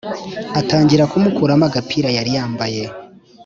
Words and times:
atangira 0.59 1.09
kumukuramo 1.11 1.63
agapira 1.69 2.09
yari 2.17 2.31
yambaye 2.37 2.83